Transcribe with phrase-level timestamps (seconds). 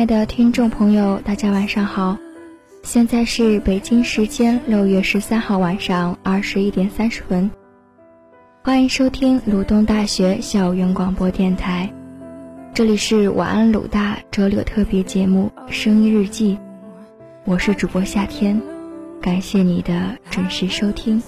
[0.00, 2.16] 亲爱的听众朋友，大家晚上好，
[2.82, 7.50] 现在是北京时间六月十三号晚上二十一点三十分，
[8.64, 11.92] 欢迎收听鲁东大学校园广播电台，
[12.72, 16.56] 这里是晚安鲁大周六特别节目《声音日记》，
[17.44, 18.58] 我是主播夏天，
[19.20, 21.22] 感谢你的准时收听。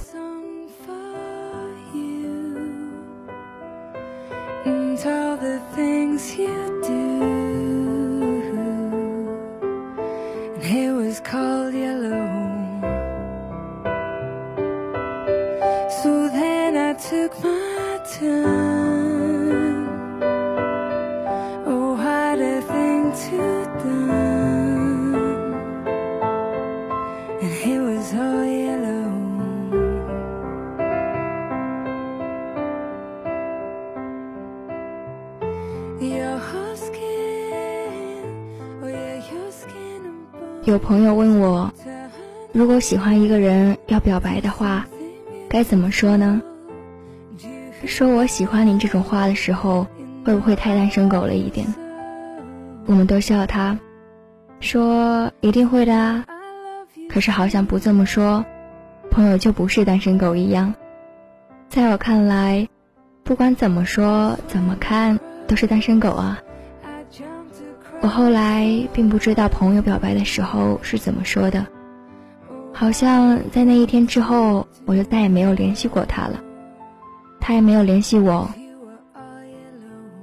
[40.72, 41.70] 有朋友问我，
[42.50, 44.86] 如果喜欢一个人要表白的话，
[45.46, 46.40] 该怎么说呢？
[47.84, 49.86] 说我喜欢你这种话的时候，
[50.24, 51.66] 会不会太单身狗了一点？
[52.86, 53.78] 我们都笑他，
[54.60, 56.24] 说一定会的啊。
[57.10, 58.42] 可是好像不这么说，
[59.10, 60.74] 朋友就不是单身狗一样。
[61.68, 62.66] 在我看来，
[63.24, 66.40] 不管怎么说怎么看，都是单身狗啊。
[68.02, 71.64] 我后来并不知道朋友表白的时候是怎么说的，
[72.72, 76.40] 好像在那一天之后，我就再也没有联系过他了，
[77.40, 78.50] 他也没有联系我。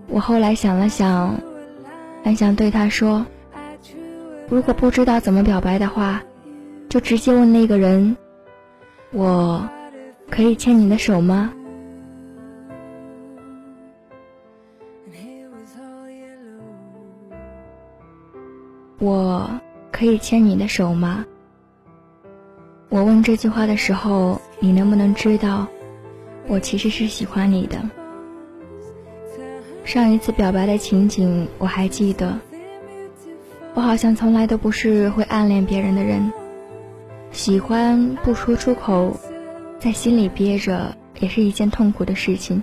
[0.07, 1.35] 我后来想了想，
[2.22, 3.25] 很想对他说
[4.50, 6.22] ：“如果不知道怎么表白的话，
[6.89, 8.17] 就直接问那个人，
[9.13, 9.69] 我
[10.29, 11.53] 可以牵你的手吗？”
[19.00, 19.50] 我
[19.92, 21.26] 可以牵你的手吗？
[22.90, 25.68] 我问这句话的时候，你能不能知道，
[26.48, 27.78] 我其实是喜欢你的。
[29.86, 32.38] 上一次表白的情景我还记得，
[33.74, 36.31] 我好像从来都不是会暗恋别人的人，
[37.31, 39.16] 喜欢不说出口，
[39.80, 42.62] 在心里憋着也是一件痛苦的事情。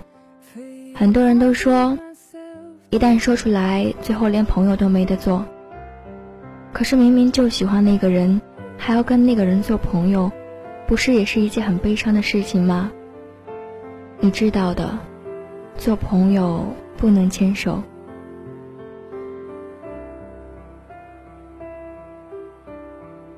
[0.94, 1.96] 很多人都说，
[2.90, 5.44] 一旦说出来，最后连朋友都没得做。
[6.76, 8.38] 可是明明就喜欢那个人，
[8.76, 10.30] 还要跟那个人做朋友，
[10.86, 12.92] 不是也是一件很悲伤的事情吗？
[14.20, 14.98] 你知道的，
[15.78, 16.66] 做朋友
[16.98, 17.82] 不能牵手，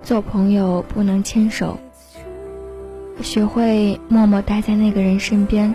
[0.03, 1.78] 做朋友不能牵手，
[3.22, 5.72] 学会默默待在那个人身边，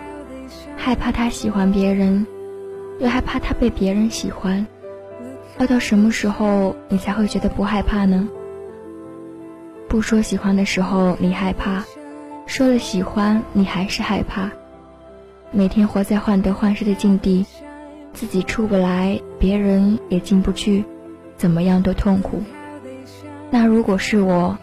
[0.76, 2.28] 害怕他喜欢别人，
[3.00, 4.68] 又害怕他被别人喜欢。
[5.60, 8.28] 要到什么时候你才会觉得不害怕呢？
[9.88, 11.84] 不说喜欢的时候你害怕，
[12.48, 14.50] 说了喜欢你还是害怕。
[15.52, 17.46] 每天活在患得患失的境地，
[18.12, 20.84] 自己出不来，别人也进不去，
[21.38, 22.42] 怎么样都痛苦。
[23.52, 24.58] 那如果是我，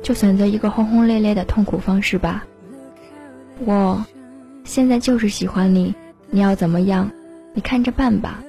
[0.00, 2.46] 就选择一个轰轰烈烈的痛苦方式吧。
[3.64, 4.06] 我，
[4.62, 5.92] 现在就是喜欢你，
[6.30, 7.10] 你要怎么样，
[7.52, 8.40] 你看着办吧。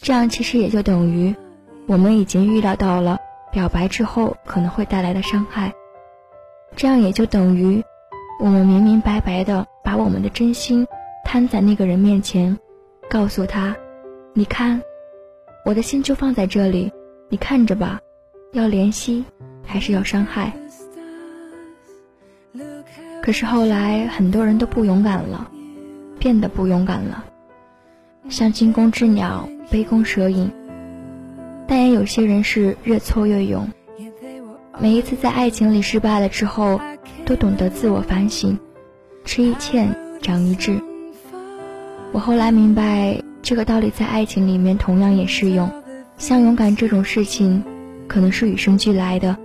[0.00, 1.34] 这样其实也就等于，
[1.86, 3.18] 我们已经预料到了
[3.52, 5.72] 表白之后可能会带来的伤害。
[6.76, 7.82] 这样也就等于，
[8.40, 10.86] 我们明明白白的把我们的真心
[11.24, 12.56] 摊在那个人面前，
[13.10, 13.76] 告诉他
[14.32, 14.80] ：“你看，
[15.64, 16.92] 我的心就放在这里，
[17.28, 18.00] 你看着吧，
[18.52, 19.24] 要怜惜
[19.64, 20.52] 还是要伤害？”
[23.22, 25.50] 可是后来很多人都不勇敢了，
[26.18, 27.24] 变得不勇敢了。
[28.28, 30.50] 像惊弓之鸟，杯弓蛇影，
[31.66, 33.68] 但也有些人是越挫越勇。
[34.80, 36.80] 每一次在爱情里失败了之后，
[37.24, 38.58] 都懂得自我反省，
[39.24, 39.88] 吃一堑
[40.20, 40.78] 长一智。
[42.12, 45.70] 我后来明白这个道理，在爱情里面同样也适用。
[46.16, 47.62] 像勇敢这种事情，
[48.06, 49.36] 可能是与生俱来的，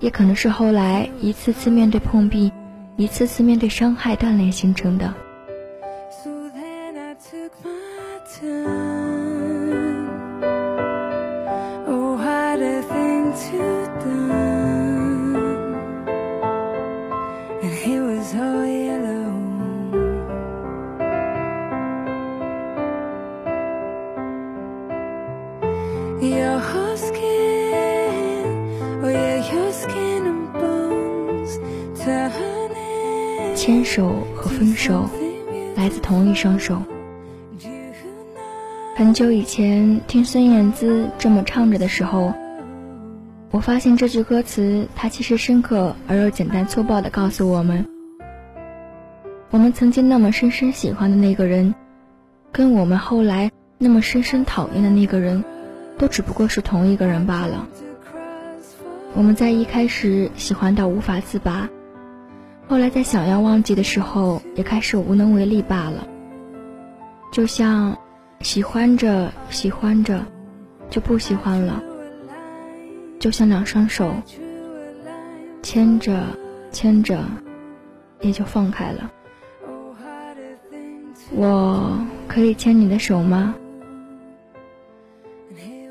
[0.00, 2.52] 也可能是后来一次次面对碰壁，
[2.96, 5.12] 一次次面对伤害锻炼形成的。
[36.34, 36.82] 一双手。
[38.96, 42.34] 很久以前听孙燕姿这么唱着的时候，
[43.52, 47.86] 我发现这句歌词，它其实深刻而又简单粗暴地告诉我们：
[49.50, 51.72] 我们曾经那么深深喜欢的那个人，
[52.50, 55.44] 跟我们后来那么深深讨厌的那个人，
[55.98, 57.68] 都只不过是同一个人罢了。
[59.14, 61.68] 我们在一开始喜欢到无法自拔，
[62.66, 66.08] 后来在想要忘记的时候，也开始无能为力罢了。
[67.34, 67.98] 就像。
[68.40, 70.22] 喜欢着，喜欢着，
[70.90, 71.82] 就不喜欢了。
[73.18, 74.14] 就像两双手
[75.62, 76.26] 牵着，
[76.70, 77.24] 牵着，
[78.20, 79.10] 也就放开了。
[81.34, 81.98] 我
[82.28, 83.54] 可以牵你的手吗？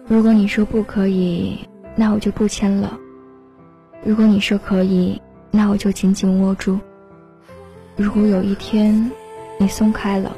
[0.06, 1.58] 如果你说不可以，
[1.96, 3.00] 那我就不牵了。
[4.04, 5.20] 如果你说可以，
[5.50, 6.78] 那我就紧紧握住。
[7.96, 9.10] 如果有一天
[9.58, 10.38] 你松开了，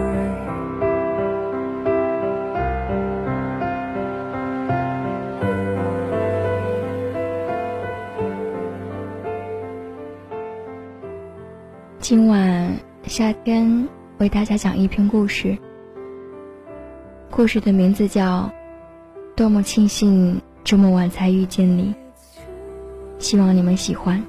[12.11, 13.87] 今晚夏天
[14.17, 15.57] 为大家讲一篇故事，
[17.29, 18.51] 故事的名字叫
[19.33, 21.95] 《多么庆幸这么晚才遇见你》，
[23.17, 24.21] 希望你们喜欢。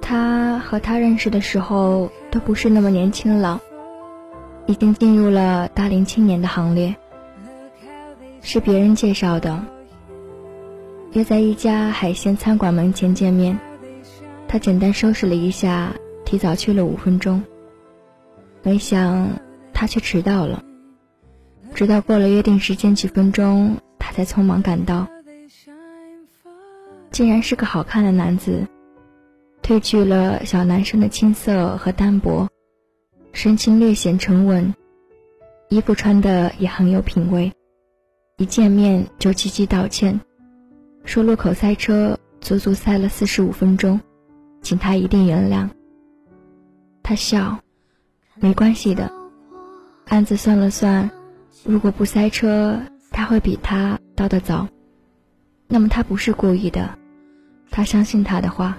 [0.00, 3.60] 他和他认识的时候都不是那么年轻了。
[4.66, 6.94] 已经进入了大龄青年的行列，
[8.42, 9.64] 是别人介绍的。
[11.12, 13.58] 约在一家海鲜餐馆门前见面，
[14.48, 15.94] 他简单收拾了一下，
[16.24, 17.42] 提早去了五分钟。
[18.62, 19.28] 没想
[19.72, 20.62] 他却迟到了，
[21.74, 25.06] 直到过了约定时间几分钟，他才匆忙赶到。
[27.10, 28.66] 竟然是个好看的男子，
[29.62, 32.48] 褪去了小男生的青涩和单薄。
[33.32, 34.74] 神情略显沉稳，
[35.68, 37.52] 衣服穿的也很有品味。
[38.42, 40.20] 一见面就积极道歉，
[41.04, 44.00] 说路口塞车，足足塞了四十五分钟，
[44.62, 45.68] 请他一定原谅。
[47.04, 47.60] 他笑，
[48.40, 49.12] 没关系的。
[50.08, 51.08] 暗自算了算，
[51.62, 54.66] 如果不塞车，他会比他到的早。
[55.68, 56.98] 那么他不是故意的，
[57.70, 58.76] 他相信他的话。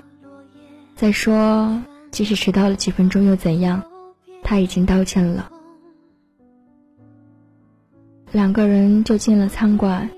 [0.93, 1.81] 再说，
[2.11, 3.81] 即使迟到了几分钟又怎样？
[4.43, 5.49] 他已经道歉了，
[8.33, 10.09] 两个人就进了餐馆，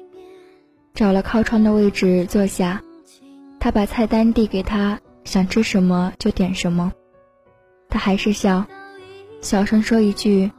[0.93, 2.81] 找了靠窗的位置坐下。
[3.59, 6.93] 他把菜单递给他，想吃什么就点什么。
[7.89, 8.65] 他还是笑，
[9.41, 10.49] 小声说一句：“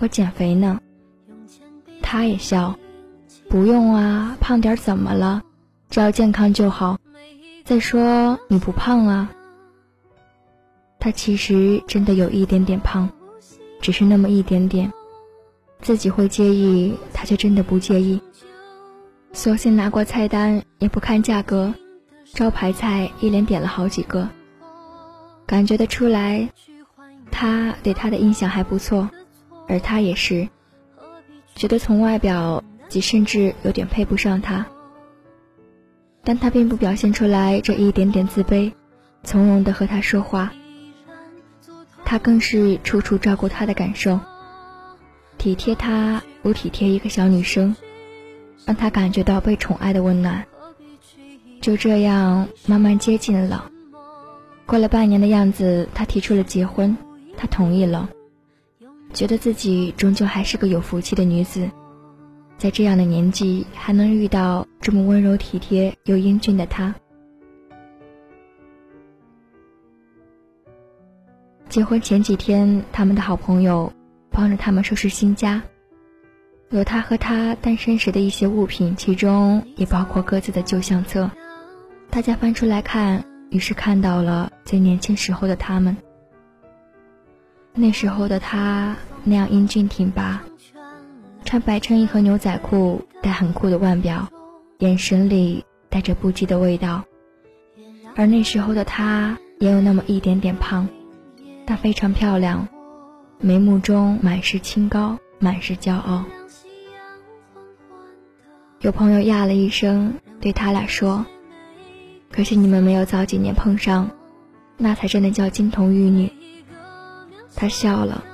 [0.00, 0.80] 我减肥呢。”
[2.00, 2.74] 他也笑
[3.50, 5.42] ：“不用啊，胖点怎么了？
[5.90, 6.98] 只要健康就好。
[7.64, 9.30] 再说你不胖啊。”
[10.98, 13.06] 他其实真的有一点点胖，
[13.82, 14.90] 只是那么一点点，
[15.84, 18.18] 自己会介意，他却真的不介意。
[19.34, 21.74] 索性拿过菜单也不看价格，
[22.32, 24.26] 招牌菜一连点了好几个。
[25.44, 26.48] 感觉得出来，
[27.30, 29.10] 他对他的印象还不错，
[29.68, 30.48] 而他也是，
[31.54, 34.64] 觉得从外表及甚至有点配不上他。
[36.22, 38.72] 但他并不表现出来这一点点自卑，
[39.22, 40.50] 从容的和他说话。
[42.06, 44.18] 他更是处处照顾她的感受，
[45.44, 47.76] 体贴她如体贴一个小女生，
[48.64, 50.46] 让她感觉到被宠爱的温暖。
[51.60, 53.70] 就这样慢慢接近了。
[54.64, 56.96] 过了半年的样子，他提出了结婚，
[57.36, 58.08] 她同意了，
[59.12, 61.68] 觉得自己终究还是个有福气的女子，
[62.56, 66.94] 在这样的年纪还能遇到这么温柔体贴又英俊的他。
[71.68, 73.92] 结婚前几天，他们的好朋友
[74.34, 75.62] 帮着他们收拾新家，
[76.70, 81.30] 有他和他单身时的一些物品，其中也包括各自的旧相册。
[82.10, 85.96] 大家翻出来看，于是看到了最年轻时候的他们。
[87.74, 90.42] 那时候的他那样英俊挺拔，
[91.44, 94.28] 穿白衬衣和牛仔裤，戴很酷的腕表，
[94.78, 97.04] 眼神里带着不羁的味道。
[98.16, 100.88] 而那时候的他也有那么一点点胖。
[101.66, 102.68] 但非常漂亮，
[103.40, 106.24] 眉目中满是清高，满是骄傲。
[108.80, 111.24] 有朋友呀了一声，对他俩说
[112.30, 114.10] ：“可惜你们没有早几年碰上，
[114.76, 116.30] 那才真的叫金童玉女。”
[117.54, 118.24] 他笑了，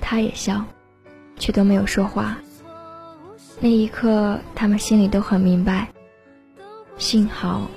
[0.00, 0.64] 他也笑，
[1.36, 2.38] 却都没有说话。
[3.60, 5.88] 那一刻，他们心里都很明白，
[6.98, 7.70] 幸好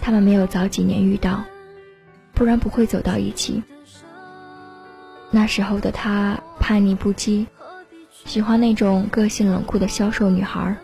[0.00, 1.44] 他们没有早几年遇到，
[2.32, 3.62] 不然不会走到一起。
[5.32, 7.46] 那时候的他叛逆不羁，
[8.24, 10.76] 喜欢那种个性冷酷的消瘦女孩。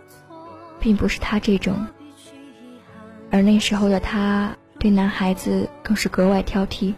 [0.80, 1.88] 并不是他这种，
[3.32, 6.94] 而那时候的他对男孩子更是格外挑剔，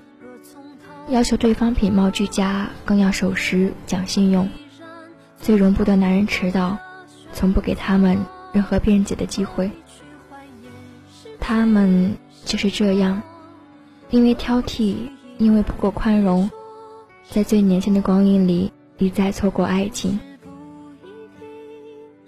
[1.08, 4.46] 要求对方品貌俱佳，更要守时讲信用，
[5.38, 6.76] 最容不得男人迟到，
[7.32, 8.18] 从不给他们
[8.52, 9.70] 任何辩解的机会。
[11.40, 12.14] 他们
[12.44, 13.22] 就是这样，
[14.10, 16.50] 因为挑剔，因为不够宽容，
[17.30, 20.18] 在最年轻的光阴里一再错过爱情，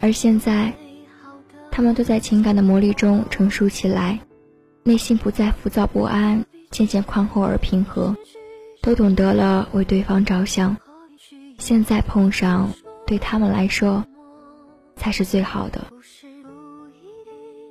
[0.00, 0.72] 而现在。
[1.74, 4.20] 他们都在情感的磨砺中成熟起来，
[4.82, 8.14] 内心不再浮躁不安，渐渐宽厚而平和，
[8.82, 10.76] 都懂得了为对方着想。
[11.56, 12.70] 现在碰上，
[13.06, 14.04] 对他们来说，
[14.96, 15.82] 才是最好的。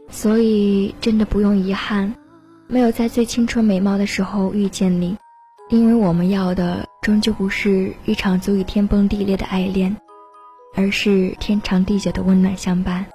[0.09, 2.11] 所以，真的不用遗憾，
[2.65, 5.15] 没有在最青春美貌的时候遇见你，
[5.71, 9.95] 因为我们要的终究不是一场足以天崩地裂的爱恋，
[10.75, 13.05] 而是天长地久的温暖相伴。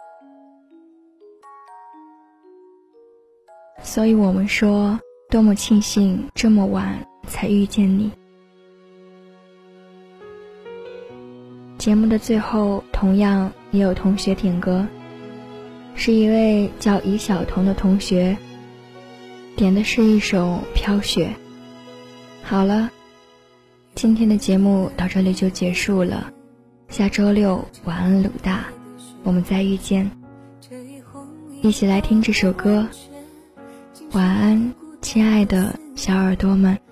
[3.83, 4.99] 所以我们说，
[5.29, 8.11] 多么庆幸这么晚才遇见你。
[11.77, 14.87] 节目的最后，同样也有同学点歌，
[15.95, 18.35] 是一位叫尹晓彤的同学
[19.57, 20.39] 点的是一首
[20.75, 21.27] 《飘雪》。
[22.49, 22.89] 好了，
[23.97, 26.33] 今天的节目到这里就结束了，
[26.89, 28.67] 下周六晚安，鲁大，
[29.25, 30.09] 我们再遇见，
[31.61, 32.87] 一起来听这首歌。
[34.13, 34.73] 晚安，
[35.03, 36.86] 亲爱的小耳朵们。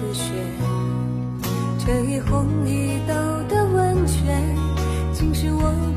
[0.00, 0.32] 的雪。
[1.84, 3.14] 这一红一豆
[3.48, 4.56] 的温泉，
[5.12, 5.91] 竟是我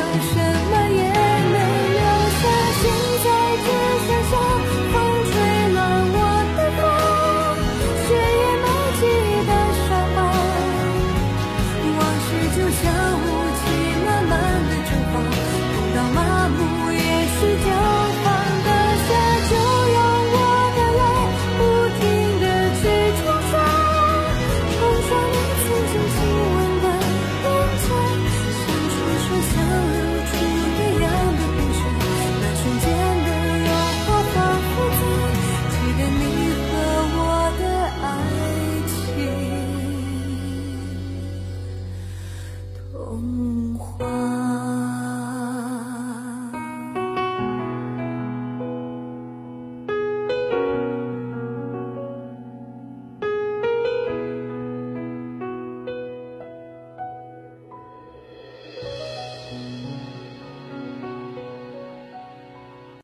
[0.00, 0.47] 嗯。